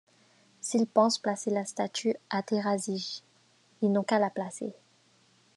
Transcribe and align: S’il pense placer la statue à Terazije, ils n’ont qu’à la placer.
S’il 0.61 0.87
pense 0.87 1.19
placer 1.19 1.51
la 1.51 1.63
statue 1.63 2.15
à 2.31 2.41
Terazije, 2.41 3.21
ils 3.83 3.91
n’ont 3.91 4.01
qu’à 4.01 4.17
la 4.17 4.31
placer. 4.31 4.73